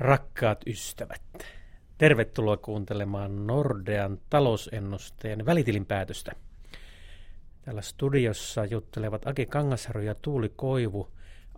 [0.00, 1.22] Rakkaat ystävät,
[1.98, 6.32] tervetuloa kuuntelemaan Nordean talousennusteen välitilinpäätöstä.
[7.62, 11.08] Täällä studiossa juttelevat Ake Kangasharu ja Tuuli Koivu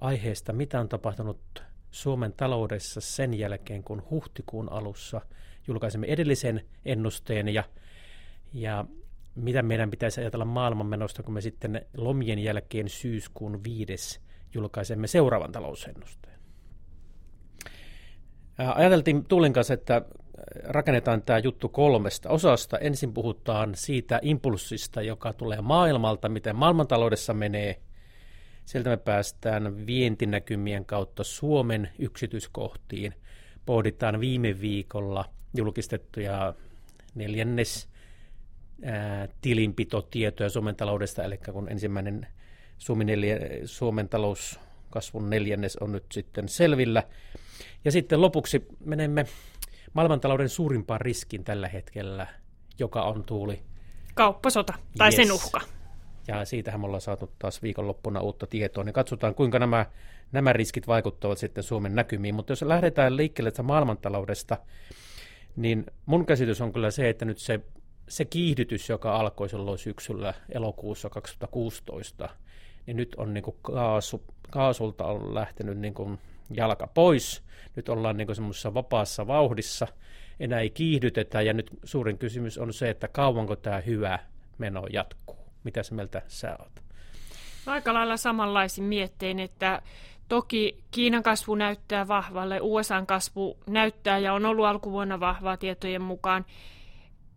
[0.01, 5.21] aiheesta, mitä on tapahtunut Suomen taloudessa sen jälkeen, kun huhtikuun alussa
[5.67, 7.65] julkaisemme edellisen ennusteen ja,
[8.53, 8.85] ja
[9.35, 14.21] mitä meidän pitäisi ajatella maailmanmenosta, kun me sitten lomien jälkeen syyskuun viides
[14.54, 16.32] julkaisemme seuraavan talousennusteen.
[18.59, 20.02] Ajateltiin Tuulin kanssa, että
[20.65, 22.79] rakennetaan tämä juttu kolmesta osasta.
[22.79, 27.80] Ensin puhutaan siitä impulssista, joka tulee maailmalta, miten maailmantaloudessa menee.
[28.65, 33.15] Sieltä me päästään vientinäkymien kautta Suomen yksityiskohtiin.
[33.66, 35.24] Pohditaan viime viikolla
[35.57, 36.55] julkistettuja
[37.15, 37.88] neljännes
[39.41, 42.27] tilinpitotietoja Suomen taloudesta, eli kun ensimmäinen
[42.79, 44.09] Suomen, neljä, Suomen
[44.92, 47.02] talouskasvun neljännes on nyt sitten selvillä,
[47.84, 49.26] ja sitten lopuksi menemme
[49.93, 52.26] maailmantalouden suurimpaan riskin tällä hetkellä,
[52.79, 53.62] joka on tuuli.
[54.15, 55.16] Kauppasota, tai yes.
[55.16, 55.60] sen uhka.
[56.29, 59.87] Ja siitähän me ollaan saatu taas viikonloppuna uutta tietoa, niin katsotaan kuinka nämä,
[60.32, 62.34] nämä riskit vaikuttavat sitten Suomen näkymiin.
[62.34, 64.56] Mutta jos lähdetään liikkeelle tästä maailmantaloudesta,
[65.56, 67.60] niin mun käsitys on kyllä se, että nyt se,
[68.08, 72.28] se kiihdytys, joka alkoi silloin syksyllä elokuussa 2016,
[72.86, 76.19] niin nyt on niin kuin kaasu, kaasulta on lähtenyt niin kuin
[76.50, 77.42] jalka pois.
[77.77, 79.89] Nyt ollaan niin semmoisessa vapaassa vauhdissa,
[80.41, 84.19] enää ei kiihdytetä ja nyt suurin kysymys on se, että kauanko tämä hyvä
[84.58, 85.36] meno jatkuu.
[85.64, 86.83] Mitä se mieltä sä oot?
[87.67, 89.83] Aika lailla samanlaisin miettein, että
[90.28, 96.45] toki Kiinan kasvu näyttää vahvalle, USAn kasvu näyttää ja on ollut alkuvuonna vahvaa tietojen mukaan.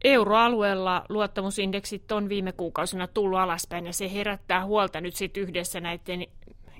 [0.03, 6.25] Euroalueella luottamusindeksit on viime kuukausina tullut alaspäin ja se herättää huolta nyt sitten yhdessä näiden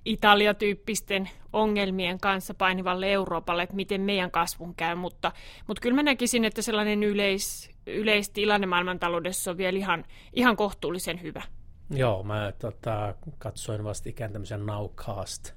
[0.05, 5.31] Italia-tyyppisten ongelmien kanssa painivalle Euroopalle, että miten meidän kasvun käy, mutta,
[5.67, 11.41] mutta kyllä mä näkisin, että sellainen yleis, yleistilanne maailmantaloudessa on vielä ihan, ihan kohtuullisen hyvä.
[11.89, 15.51] Joo, mä tota, katsoin vastikään tämmöisen Nowcast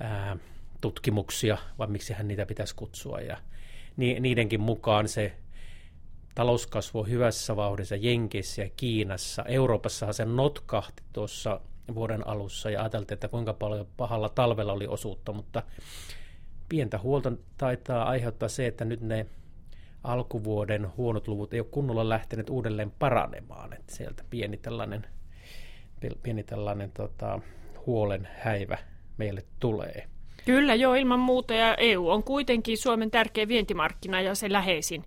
[0.00, 0.36] ää,
[0.80, 3.36] tutkimuksia, vai miksi hän niitä pitäisi kutsua, ja
[3.96, 5.36] ni, niidenkin mukaan se
[6.34, 9.44] talouskasvu on hyvässä vauhdissa Jenkeissä ja Kiinassa.
[9.48, 11.60] Euroopassahan se notkahti tuossa
[11.94, 15.62] vuoden alussa ja ajateltiin, että kuinka paljon pahalla talvella oli osuutta, mutta
[16.68, 19.26] pientä huolta taitaa aiheuttaa se, että nyt ne
[20.04, 25.06] alkuvuoden huonot luvut ei ole kunnolla lähteneet uudelleen paranemaan, että sieltä pieni tällainen,
[26.22, 27.40] pieni tällainen tota,
[27.86, 28.78] huolen häivä
[29.16, 30.08] meille tulee.
[30.44, 35.04] Kyllä joo, ilman muuta ja EU on kuitenkin Suomen tärkeä vientimarkkina ja se läheisin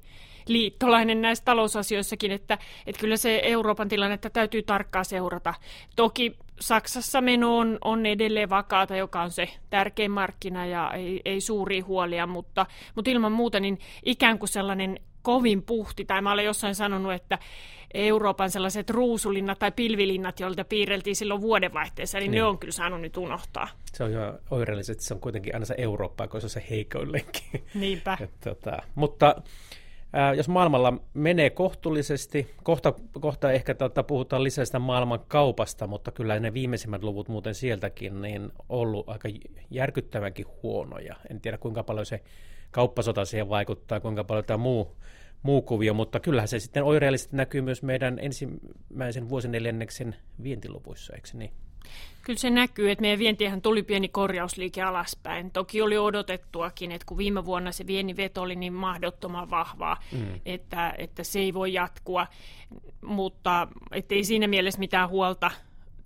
[0.50, 5.54] liittolainen näissä talousasioissakin, että, että kyllä se Euroopan tilannetta täytyy tarkkaan seurata.
[5.96, 11.42] Toki Saksassa meno on, on edelleen vakaata, joka on se tärkein markkina ja ei, ei
[11.42, 12.66] suuria huolia, mutta,
[12.96, 17.40] mutta ilman muuta niin ikään kuin sellainen kovin puhti, tai mä olen jossain sanonut, että
[17.94, 22.40] Euroopan sellaiset ruusulinnat tai pilvilinnat, joilta piirreltiin silloin vuodenvaihteessa, niin, niin.
[22.40, 23.68] ne on kyllä saanut nyt unohtaa.
[23.94, 27.64] Se on ihan oireellisesti, se on kuitenkin aina se Eurooppa, kun se on se heikoillekin.
[27.74, 28.18] Niinpä.
[28.24, 29.36] Et, tota, mutta
[30.38, 36.40] Jos maailmalla menee kohtuullisesti, kohta, kohta ehkä tota, puhutaan lisää sitä maailman kaupasta, mutta kyllä
[36.40, 39.30] ne viimeisimmät luvut muuten sieltäkin niin ollut aika
[39.72, 41.16] järkyttävänkin huonoja.
[41.30, 42.22] En tiedä kuinka paljon se
[42.72, 44.96] kauppasota siihen vaikuttaa, kuinka paljon tämä muu,
[45.44, 51.52] muu kuvio, mutta kyllähän se sitten oireellisesti näkyy myös meidän ensimmäisen vuosineljänneksen vientiluvuissa, eikö niin?
[52.22, 55.52] Kyllä se näkyy, että meidän vientihän tuli pieni korjausliike alaspäin.
[55.52, 60.40] Toki oli odotettuakin, että kun viime vuonna se viennin veto oli niin mahdottoman vahvaa, mm.
[60.46, 62.28] että, että se ei voi jatkua,
[63.02, 63.68] mutta
[64.10, 65.52] ei siinä mielessä mitään huolta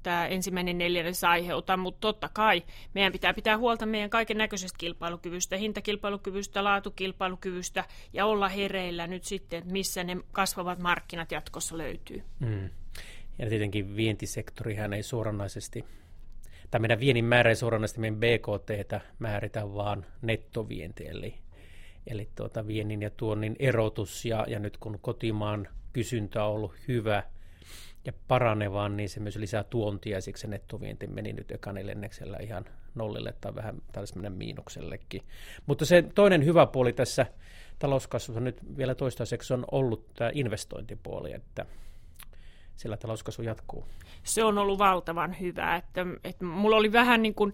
[0.03, 2.63] tämä ensimmäinen neljännes aiheuta, mutta totta kai
[2.93, 9.59] meidän pitää pitää huolta meidän kaiken näköisestä kilpailukyvystä, hintakilpailukyvystä, laatukilpailukyvystä ja olla hereillä nyt sitten,
[9.59, 12.23] että missä ne kasvavat markkinat jatkossa löytyy.
[12.39, 12.69] Mm.
[13.39, 15.85] Ja tietenkin vientisektorihan ei suoranaisesti,
[16.71, 21.33] tai meidän viennin määrä ei suoranaisesti meidän BKT määritä, vaan nettovienti, eli,
[22.07, 27.23] eli tuota viennin ja tuonnin erotus, ja, ja nyt kun kotimaan kysyntä on ollut hyvä
[28.05, 32.65] ja paranevaa, niin se myös lisää tuontia, ja siksi se nettovienti meni nyt ekanellenneksellä ihan
[32.95, 33.81] nollille tai vähän
[34.15, 35.21] mennä miinuksellekin.
[35.65, 37.25] Mutta se toinen hyvä puoli tässä
[37.79, 41.65] talouskasvussa nyt vielä toistaiseksi on ollut tämä investointipuoli, että
[42.81, 43.85] sillä talouskasvu jatkuu.
[44.23, 45.75] Se on ollut valtavan hyvä.
[45.75, 47.53] Että, että mulla oli vähän niin kuin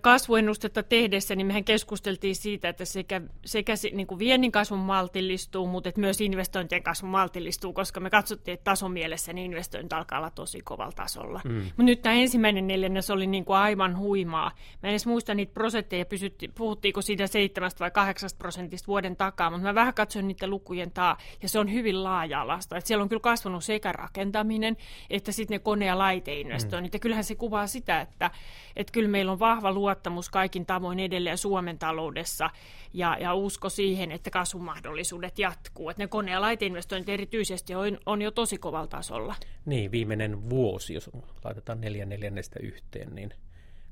[0.00, 5.88] kasvuennustetta tehdessä, niin mehän keskusteltiin siitä, että sekä, sekä niin kuin viennin kasvun maltillistuu, mutta
[5.88, 10.30] että myös investointien kasvu maltillistuu, koska me katsottiin, että tason mielessä niin investoinnit alkaa olla
[10.30, 11.40] tosi kovalla tasolla.
[11.44, 11.54] Mm.
[11.54, 14.50] Mutta nyt tämä ensimmäinen neljännes oli niin kuin aivan huimaa.
[14.82, 19.50] Mä en edes muista niitä prosentteja, pysytti, puhuttiinko siitä 7 vai 8 prosentista vuoden takaa,
[19.50, 22.76] mutta mä vähän katsoin niiden lukujen taa, ja se on hyvin laaja-alasta.
[22.76, 24.76] Että siellä on kyllä kasvanut sekä rakentaminen,
[25.10, 26.92] että sitten ne kone- ja laiteinvestoinnit.
[26.92, 26.96] Mm.
[26.96, 28.30] Ja kyllähän se kuvaa sitä, että,
[28.76, 32.50] että kyllä meillä on vahva luottamus kaikin tavoin edelleen Suomen taloudessa
[32.94, 35.90] ja, ja usko siihen, että kasvumahdollisuudet jatkuu.
[35.90, 39.34] Että ne kone- ja laiteinvestoinnit erityisesti on, on jo tosi kovalla tasolla.
[39.64, 41.10] Niin, viimeinen vuosi, jos
[41.44, 43.30] laitetaan neljä neljännestä yhteen, niin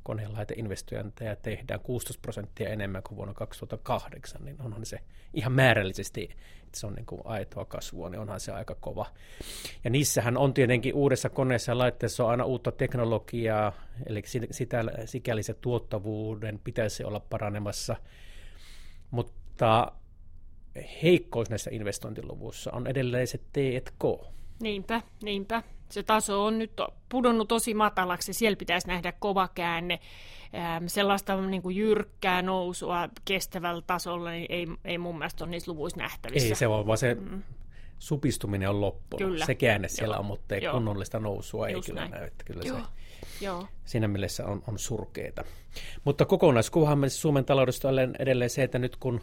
[0.04, 4.98] koneen laiteinvestointeja tehdään 16 prosenttia enemmän kuin vuonna 2008, niin onhan se
[5.34, 6.22] ihan määrällisesti,
[6.64, 9.06] että se on niin kuin aitoa kasvua, niin onhan se aika kova.
[9.84, 13.72] Ja niissähän on tietenkin uudessa koneessa ja laitteessa on aina uutta teknologiaa,
[14.06, 17.96] eli sitä, sikäli se tuottavuuden pitäisi olla paranemassa,
[19.10, 19.92] mutta
[21.02, 24.04] heikkous näissä investointiluvuissa on edelleen se T&K.
[24.60, 26.72] Niinpä, niinpä se taso on nyt
[27.08, 28.32] pudonnut tosi matalaksi.
[28.32, 30.00] Siellä pitäisi nähdä kova käänne.
[30.86, 35.98] Sellaista niin kuin jyrkkää nousua kestävällä tasolla niin ei, ei mun mielestä ole niissä luvuissa
[35.98, 36.48] nähtävissä.
[36.48, 37.42] Ei se ole, vaan se mm.
[37.98, 39.28] supistuminen on loppunut.
[39.28, 39.46] Kyllä.
[39.46, 40.20] Se käänne siellä Joo.
[40.20, 40.74] on, mutta ei Joo.
[40.74, 42.10] kunnollista nousua Just ei kyllä näin.
[42.10, 42.26] näy.
[42.26, 42.78] Että kyllä Joo.
[42.78, 43.66] se Joo.
[43.84, 45.44] siinä mielessä on, on surkeeta.
[46.04, 49.20] Mutta kokonaiskuvahan Suomen taloudesta on edelleen se, että nyt kun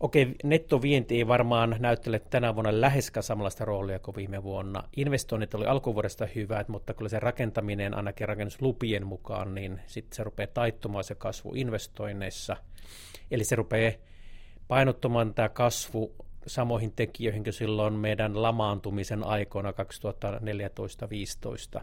[0.00, 4.82] Okei, nettovienti ei varmaan näyttele tänä vuonna läheskään samanlaista roolia kuin viime vuonna.
[4.96, 10.46] Investoinnit oli alkuvuodesta hyvät, mutta kyllä se rakentaminen ainakin rakennuslupien mukaan, niin sitten se rupeaa
[10.46, 12.56] taittumaan se kasvu investoinneissa.
[13.30, 13.92] Eli se rupeaa
[14.68, 16.14] painottumaan tämä kasvu
[16.46, 19.70] samoihin tekijöihin kuin silloin meidän lamaantumisen aikoina
[21.78, 21.80] 2014-2015.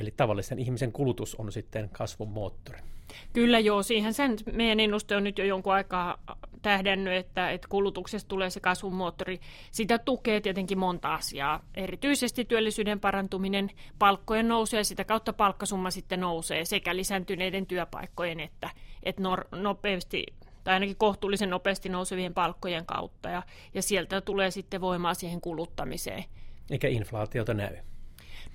[0.00, 2.78] Eli tavallisen ihmisen kulutus on sitten kasvun moottori.
[3.32, 6.18] Kyllä joo, siihen sen meidän ennuste on nyt jo jonkun aikaa
[6.62, 9.40] tähdännyt, että, että kulutuksesta tulee se kasvun moottori.
[9.70, 16.20] Sitä tukee tietenkin monta asiaa, erityisesti työllisyyden parantuminen, palkkojen nousee ja sitä kautta palkkasumma sitten
[16.20, 18.70] nousee sekä lisääntyneiden työpaikkojen että,
[19.02, 19.22] että
[19.52, 20.26] nopeasti
[20.64, 23.42] tai ainakin kohtuullisen nopeasti nousevien palkkojen kautta ja,
[23.74, 26.24] ja sieltä tulee sitten voimaa siihen kuluttamiseen.
[26.70, 27.76] Eikä inflaatiota näy.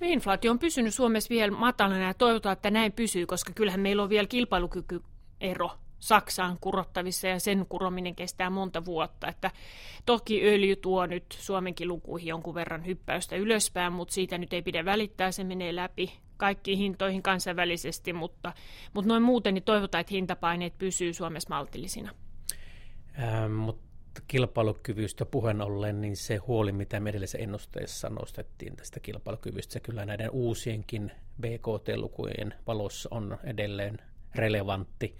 [0.02, 4.10] Inflaatio on pysynyt Suomessa vielä matalana ja toivotaan, että näin pysyy, koska kyllähän meillä on
[4.10, 9.28] vielä kilpailukykyero Saksaan kurottavissa ja sen kurominen kestää monta vuotta.
[9.28, 9.52] Että
[10.06, 14.86] toki öljy tuo nyt Suomenkin lukuihin jonkun verran hyppäystä ylöspäin, mutta siitä nyt ei pidä
[14.86, 18.54] välittää, se menee läpi kaikkiin hintoihin kansainvälisesti, mutta,
[18.94, 22.12] mutta noin muuten niin toivotaan, että hintapaineet pysyy Suomessa maltillisina.
[23.20, 23.95] Ähm, mutta
[24.28, 30.06] kilpailukyvystä puheen ollen, niin se huoli, mitä me edellisessä ennusteessa nostettiin tästä kilpailukyvystä, se kyllä
[30.06, 33.98] näiden uusienkin BKT-lukujen valossa on edelleen
[34.36, 35.18] relevantti.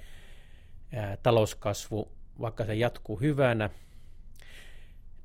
[1.24, 2.12] talouskasvu,
[2.42, 3.70] vaikka se jatkuu hyvänä,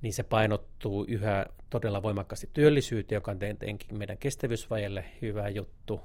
[0.03, 6.01] niin se painottuu yhä todella voimakkaasti työllisyyteen, joka on tietenkin meidän kestävyysvajelle hyvä juttu.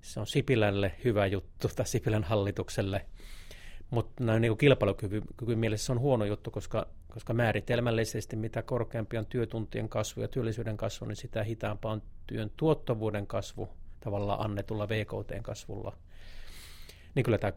[0.00, 3.06] Se on Sipilälle hyvä juttu, tai Sipilän hallitukselle–
[3.90, 9.26] mutta näin niin kilpailukyvyn mielessä se on huono juttu, koska, koska määritelmällisesti mitä korkeampi on
[9.26, 13.68] työtuntien kasvu ja työllisyyden kasvu, niin sitä hitaampaa on työn tuottavuuden kasvu
[14.00, 15.96] tavallaan annetulla VKT-kasvulla.
[17.14, 17.52] Niin kyllä tämä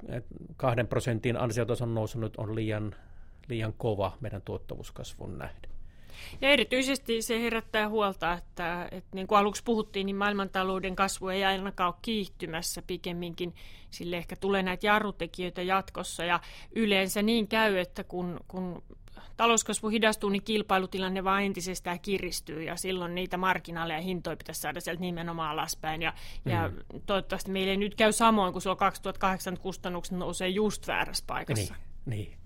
[0.57, 2.95] kahden prosentin ansiotason nousu nyt on liian,
[3.47, 5.72] liian kova meidän tuottavuuskasvun nähden.
[6.41, 11.43] Ja erityisesti se herättää huolta, että, että niin kuin aluksi puhuttiin, niin maailmantalouden kasvu ei
[11.43, 13.55] ainakaan ole kiihtymässä pikemminkin.
[13.89, 16.39] Sille ehkä tulee näitä jarrutekijöitä jatkossa ja
[16.75, 18.83] yleensä niin käy, että kun, kun
[19.37, 24.81] talouskasvu hidastuu, niin kilpailutilanne vaan entisestään kiristyy ja silloin niitä marginaaleja ja hintoja pitäisi saada
[24.81, 26.01] sieltä nimenomaan alaspäin.
[26.01, 26.13] Ja,
[26.45, 26.51] mm.
[26.51, 26.71] ja
[27.05, 31.75] toivottavasti meille ei nyt käy samoin, kun sulla 2008 kustannukset nousee just väärässä paikassa.
[32.05, 32.42] Niin, niin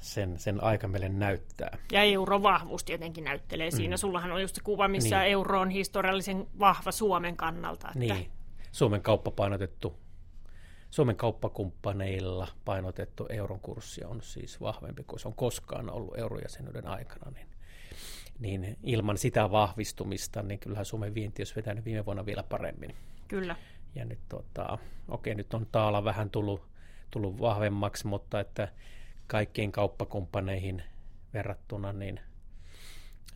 [0.00, 1.78] sen, sen aika meille näyttää.
[1.92, 3.96] Ja eurovahvuus tietenkin näyttelee siinä.
[3.96, 3.98] Mm.
[3.98, 5.32] Sullahan on just se kuva, missä niin.
[5.32, 7.88] euro on historiallisen vahva Suomen kannalta.
[7.88, 7.98] Että...
[7.98, 8.30] Niin,
[8.72, 9.98] Suomen kauppa painotettu,
[10.90, 17.30] Suomen kauppakumppaneilla painotettu euron kurssi on siis vahvempi kuin se on koskaan ollut eurojäsenyyden aikana.
[17.30, 17.48] Niin,
[18.38, 22.96] niin ilman sitä vahvistumista, niin kyllähän Suomen vienti olisi vetänyt viime vuonna vielä paremmin.
[23.28, 23.56] Kyllä.
[23.94, 24.78] Ja nyt, tota,
[25.08, 26.62] okei, nyt on taala vähän tullut,
[27.10, 28.68] tullut vahvemmaksi, mutta että
[29.28, 30.82] kaikkiin kauppakumppaneihin
[31.34, 32.20] verrattuna, niin,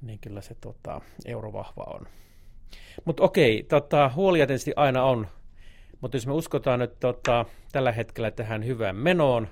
[0.03, 2.07] niin kyllä se tota, eurovahva on.
[3.05, 5.27] Mutta okei, tota, huolia tietysti aina on,
[6.01, 9.43] mutta jos me uskotaan nyt tota, tällä hetkellä tähän hyvään menoon,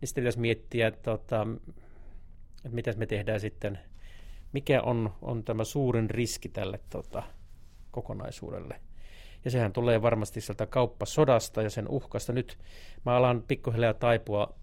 [0.00, 1.46] niin sitten pitäisi miettiä, tota,
[2.56, 3.78] että mitä me tehdään sitten,
[4.52, 7.22] mikä on, on tämä suurin riski tälle tota,
[7.90, 8.80] kokonaisuudelle.
[9.44, 12.32] Ja sehän tulee varmasti sieltä kauppasodasta ja sen uhkasta.
[12.32, 12.58] Nyt
[13.04, 14.54] mä alan pikkuhiljaa taipua,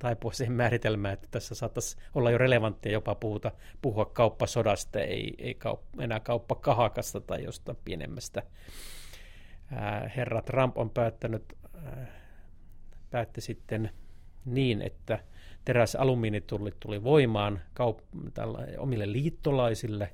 [0.00, 3.52] taipua siihen määritelmään, että tässä saattaisi olla jo relevanttia jopa puhuta,
[3.82, 8.42] puhua kauppasodasta, ei, ei kaup, enää kauppakahakasta tai jostain pienemmästä.
[10.16, 11.56] herra Trump on päättänyt,
[13.10, 13.90] päätti sitten
[14.44, 15.18] niin, että
[15.64, 20.10] teräs alumiinitullit tuli voimaan kaup- tällä, omille liittolaisille,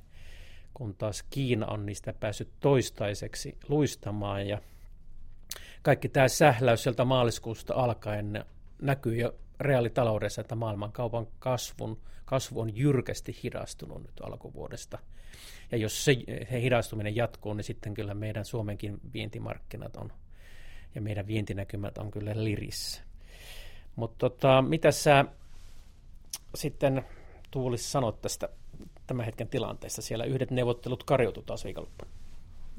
[0.73, 4.47] kun taas Kiina on niistä päässyt toistaiseksi luistamaan.
[4.47, 4.61] Ja
[5.81, 8.45] kaikki tämä sähläys sieltä maaliskuusta alkaen
[8.81, 14.99] näkyy jo reaalitaloudessa, että maailmankaupan kasvun, kasvu on jyrkästi hidastunut nyt alkuvuodesta.
[15.71, 16.15] Ja jos se,
[16.49, 20.11] se hidastuminen jatkuu, niin sitten kyllä meidän Suomenkin vientimarkkinat on
[20.95, 23.01] ja meidän vientinäkymät on kyllä lirissä.
[23.95, 25.25] Mutta tota, mitä sä
[26.55, 27.05] sitten
[27.51, 28.49] Tuulis sanot tästä
[29.07, 30.01] tämän hetken tilanteessa?
[30.01, 32.11] Siellä yhdet neuvottelut karjoutui taas viikonloppuna.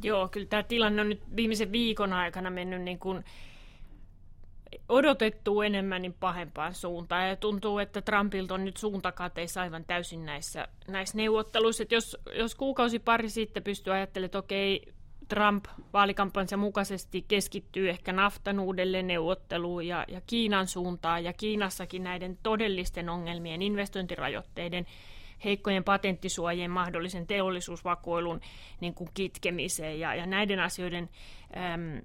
[0.03, 3.25] Joo, kyllä tämä tilanne on nyt viimeisen viikon aikana mennyt niin kuin
[4.89, 7.29] odotettu enemmän niin pahempaan suuntaan.
[7.29, 11.83] Ja tuntuu, että Trumpilta on nyt suuntakateissa aivan täysin näissä, näissä neuvotteluissa.
[11.83, 14.93] Että jos, jos kuukausi pari sitten pystyy ajattelemaan, että okei,
[15.29, 22.39] Trump vaalikampanjansa mukaisesti keskittyy ehkä naftan uudelleen neuvotteluun ja, ja Kiinan suuntaan ja Kiinassakin näiden
[22.43, 24.87] todellisten ongelmien, investointirajoitteiden,
[25.45, 28.41] heikkojen patenttisuojien, mahdollisen teollisuusvakoilun
[28.81, 31.09] niin kuin kitkemiseen ja, ja näiden asioiden
[31.75, 32.03] äm,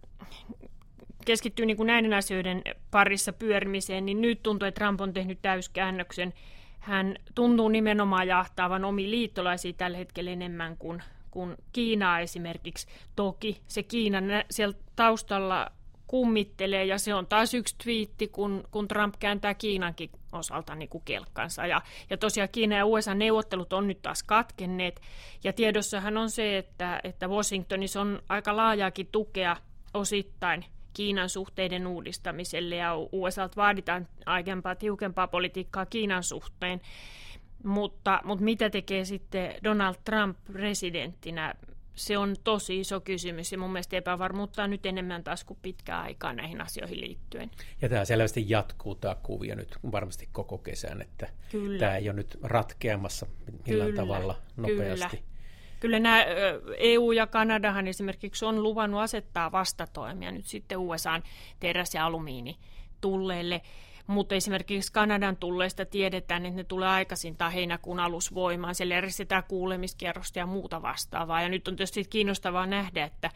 [1.26, 2.62] keskittyy niin kuin näiden asioiden
[2.92, 6.34] parissa pyörimiseen, niin nyt tuntuu, että Trump on tehnyt täyskäännöksen.
[6.80, 11.04] Hän tuntuu nimenomaan jahtaavan omi liittolaisia tällä hetkellä enemmän kuin
[11.34, 12.88] kuin Kiinaa esimerkiksi.
[13.16, 14.20] Toki se Kiina
[14.52, 15.72] siellä taustalla
[16.08, 21.02] kummittelee ja se on taas yksi twiitti, kun, kun Trump kääntää Kiinankin osalta niin kuin
[21.06, 21.66] kelkkansa.
[21.66, 25.02] Ja, ja tosiaan Kiina ja USA neuvottelut on nyt taas katkenneet
[25.44, 29.58] ja tiedossahan on se, että, että Washingtonissa on aika laajaakin tukea
[29.94, 36.82] osittain Kiinan suhteiden uudistamiselle ja USAlta vaaditaan aiempaa tiukempaa politiikkaa Kiinan suhteen.
[37.64, 41.54] Mutta, mutta mitä tekee sitten Donald Trump presidenttinä?
[41.96, 46.04] Se on tosi iso kysymys ja mun mielestä epävarmuutta on nyt enemmän taas kuin pitkään
[46.04, 47.52] aikaa näihin asioihin liittyen.
[47.82, 51.80] Ja tämä selvästi jatkuu tämä kuvio nyt varmasti koko kesän, että kyllä.
[51.80, 53.26] tämä ei ole nyt ratkeamassa
[53.68, 55.18] millään kyllä, tavalla nopeasti.
[55.18, 55.33] Kyllä.
[55.84, 56.26] Kyllä nämä
[56.78, 61.24] EU ja Kanadahan esimerkiksi on luvannut asettaa vastatoimia nyt sitten USAn
[61.60, 62.58] teräs- ja alumiini
[63.02, 63.62] tulleille
[64.08, 68.76] mutta esimerkiksi Kanadan tulleista tiedetään, että ne tulee aikaisintaan heinäkuun alusvoimaan.
[68.76, 71.42] Siellä järjestetään kuulemiskierrosta ja muuta vastaavaa.
[71.42, 73.30] Ja nyt on tietysti kiinnostavaa nähdä, että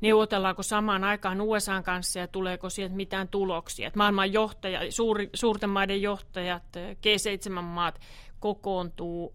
[0.00, 3.86] neuvotellaanko samaan aikaan USA kanssa ja tuleeko sieltä mitään tuloksia.
[3.86, 8.00] Että maailman johtaja, suuri, suurten maiden johtajat, G7-maat
[8.40, 9.34] kokoontuu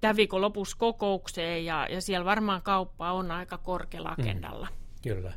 [0.00, 4.22] tämän viikon lopussa kokoukseen ja, ja siellä varmaan kauppa on aika korkealla mm.
[4.22, 4.66] agendalla.
[4.70, 5.32] Mm, kyllä.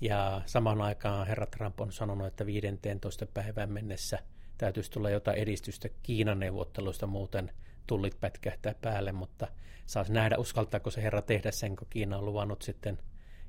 [0.00, 3.26] Ja samaan aikaan herra Trump on sanonut, että 15.
[3.26, 4.18] päivän mennessä
[4.58, 7.52] täytyisi tulla jotain edistystä Kiinan neuvotteluista, muuten
[7.86, 9.48] tullit pätkähtää päälle, mutta
[9.86, 12.98] saisi nähdä, uskaltaako se herra tehdä sen, kun Kiina on luvannut sitten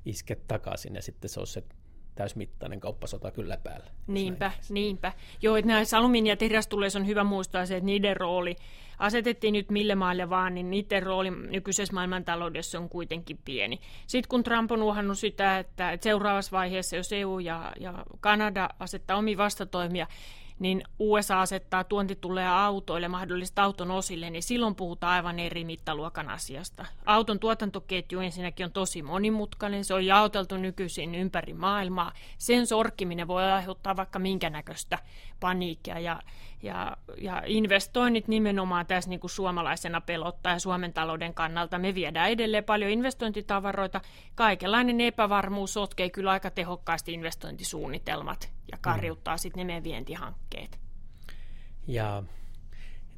[0.04, 1.62] isket takaisin ja sitten se on se
[2.16, 3.86] täysmittainen kauppasota kyllä päällä.
[4.06, 5.12] Niinpä, niinpä.
[5.42, 8.56] Joo, että näissä alumiini- ja terästulleissa on hyvä muistaa se, että niiden rooli
[8.98, 13.80] asetettiin nyt mille maille vaan, niin niiden rooli nykyisessä maailmantaloudessa on kuitenkin pieni.
[14.06, 18.68] Sitten kun Trump on uhannut sitä, että, että seuraavassa vaiheessa, jos EU ja, ja Kanada
[18.78, 20.06] asettaa omi vastatoimia,
[20.58, 26.86] niin USA asettaa tuontituleja autoille, mahdollisesti auton osille, niin silloin puhutaan aivan eri mittaluokan asiasta.
[27.06, 32.12] Auton tuotantoketju ensinnäkin on tosi monimutkainen, se on jaoteltu nykyisin ympäri maailmaa.
[32.38, 34.98] Sen sorkkiminen voi aiheuttaa vaikka minkä näköistä
[35.40, 36.20] paniikkia ja,
[36.62, 41.78] ja, ja investoinnit nimenomaan tässä niin kuin suomalaisena pelottaa ja Suomen talouden kannalta.
[41.78, 44.00] Me viedään edelleen paljon investointitavaroita.
[44.34, 49.38] Kaikenlainen epävarmuus sotkee kyllä aika tehokkaasti investointisuunnitelmat ja karjuttaa mm.
[49.38, 50.78] sitten ne meidän vientihankkeet.
[51.86, 52.22] Ja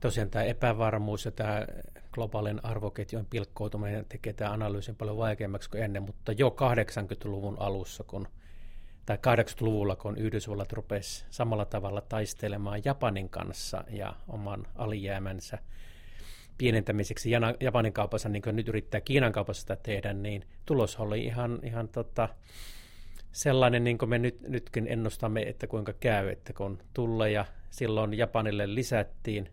[0.01, 1.67] tosiaan tämä epävarmuus ja tämä
[2.13, 8.29] globaalin arvoketjun pilkkoutuminen tekee tämä analyysin paljon vaikeammaksi kuin ennen, mutta jo 80-luvun alussa, kun
[9.09, 15.59] tai 80-luvulla, kun Yhdysvallat rupesi samalla tavalla taistelemaan Japanin kanssa ja oman alijäämänsä
[16.59, 21.61] pienentämiseksi Japanin kaupassa, niin kuin nyt yrittää Kiinan kaupassa sitä tehdä, niin tulos oli ihan,
[21.63, 22.29] ihan tota,
[23.33, 26.79] sellainen, niin kuin me nyt, nytkin ennustamme, että kuinka käy, että kun
[27.33, 29.51] ja silloin Japanille lisättiin,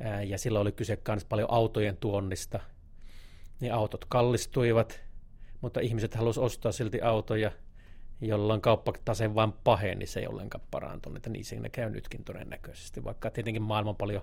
[0.00, 2.60] ää, ja silloin oli kyse myös paljon autojen tuonnista,
[3.60, 5.00] niin autot kallistuivat,
[5.60, 7.52] mutta ihmiset halusivat ostaa silti autoja,
[8.22, 13.04] jolloin kauppatase vain paheni, niin se ei ollenkaan parantunut, että niin siinä käy nytkin todennäköisesti,
[13.04, 14.22] vaikka tietenkin maailma on paljon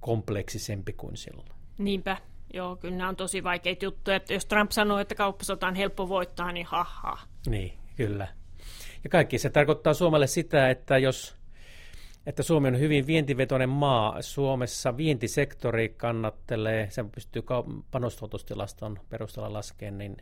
[0.00, 1.48] kompleksisempi kuin silloin.
[1.78, 2.16] Niinpä,
[2.54, 4.16] Joo, kyllä nämä on tosi vaikeita juttuja.
[4.16, 7.18] Että jos Trump sanoo, että kauppasota on helppo voittaa, niin haha.
[7.46, 8.28] Niin, kyllä.
[9.04, 11.36] Ja kaikki se tarkoittaa Suomelle sitä, että jos
[12.26, 14.22] että Suomi on hyvin vientivetoinen maa.
[14.22, 17.42] Suomessa vientisektori kannattelee, sen pystyy
[17.90, 20.16] panostuotostilaston perusteella laskemaan, niin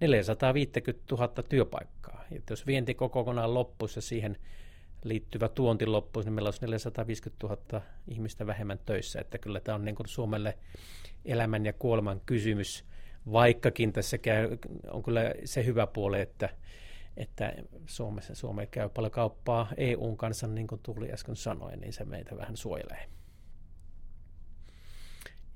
[0.00, 2.24] 450 000 työpaikkaa.
[2.30, 4.36] Ja jos vienti kokonaan loppuisi ja siihen
[5.04, 9.20] liittyvä tuonti loppuisi, niin meillä olisi 450 000 ihmistä vähemmän töissä.
[9.20, 10.58] Että kyllä tämä on niin kuin Suomelle
[11.24, 12.84] elämän ja kuoleman kysymys,
[13.32, 14.58] vaikkakin tässä käy,
[14.90, 16.48] on kyllä se hyvä puoli, että
[17.16, 17.52] että
[17.86, 22.36] Suomessa, Suomi käy paljon kauppaa EUn kanssa, niin kuin tuli äsken sanoin, niin se meitä
[22.36, 23.08] vähän suojelee.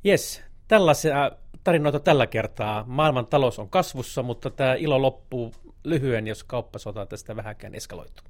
[0.04, 1.30] Jes, tällaisia
[1.64, 2.84] tarinoita tällä kertaa.
[2.86, 5.52] Maailman talous on kasvussa, mutta tämä ilo loppuu
[5.84, 8.26] lyhyen, jos kauppasota tästä vähänkään eskaloituu.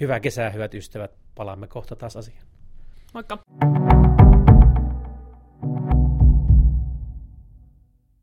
[0.00, 1.10] Hyvää kesää, hyvät ystävät.
[1.34, 2.46] Palaamme kohta taas asiaan.
[3.14, 3.38] Moikka!